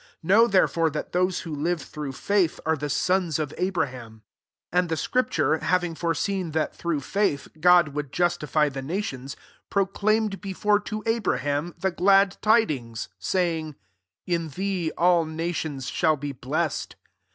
7 0.19 0.19
Know 0.23 0.47
therefore, 0.47 0.89
that 0.89 1.11
those 1.11 1.41
who 1.41 1.53
live 1.53 1.79
through 1.79 2.13
faith 2.13 2.59
are 2.65 2.75
the 2.75 2.89
sons 2.89 3.37
of 3.37 3.53
Abraham. 3.55 4.23
8 4.73 4.79
And 4.79 4.89
the 4.89 4.97
scripture, 4.97 5.59
having 5.59 5.93
fore 5.93 6.15
seen 6.15 6.53
that 6.53 6.75
through 6.75 7.01
faith, 7.01 7.47
God 7.59 7.89
would 7.89 8.11
justify 8.11 8.67
the 8.67 8.81
nations, 8.81 9.35
pro* 9.69 9.85
claimed, 9.85 10.41
before 10.41 10.79
to 10.79 11.03
Abraham, 11.05 11.75
th( 11.79 11.95
glad 11.97 12.37
tidings, 12.41 13.09
saying^" 13.21 13.75
In 14.25 14.49
thee 14.49 14.91
all 14.97 15.23
nations 15.23 15.85
shall 15.87 16.17
be 16.17 16.31
blessed. 16.31 16.95